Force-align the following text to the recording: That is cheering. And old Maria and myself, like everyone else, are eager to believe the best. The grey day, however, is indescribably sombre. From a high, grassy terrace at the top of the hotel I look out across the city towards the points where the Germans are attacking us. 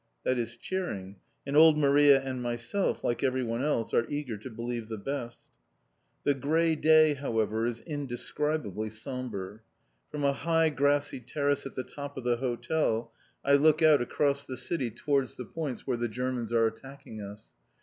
That 0.23 0.39
is 0.39 0.57
cheering. 0.57 1.17
And 1.45 1.55
old 1.55 1.77
Maria 1.77 2.19
and 2.23 2.41
myself, 2.41 3.03
like 3.03 3.21
everyone 3.21 3.63
else, 3.63 3.93
are 3.93 4.09
eager 4.09 4.35
to 4.35 4.49
believe 4.49 4.87
the 4.87 4.97
best. 4.97 5.43
The 6.23 6.33
grey 6.33 6.75
day, 6.75 7.13
however, 7.13 7.67
is 7.67 7.81
indescribably 7.81 8.89
sombre. 8.89 9.59
From 10.09 10.23
a 10.23 10.33
high, 10.33 10.69
grassy 10.69 11.19
terrace 11.19 11.67
at 11.67 11.75
the 11.75 11.83
top 11.83 12.17
of 12.17 12.23
the 12.23 12.37
hotel 12.37 13.11
I 13.45 13.53
look 13.53 13.83
out 13.83 14.01
across 14.01 14.43
the 14.43 14.57
city 14.57 14.89
towards 14.89 15.35
the 15.35 15.45
points 15.45 15.85
where 15.85 15.97
the 15.97 16.07
Germans 16.09 16.51
are 16.51 16.65
attacking 16.65 17.21
us. 17.21 17.49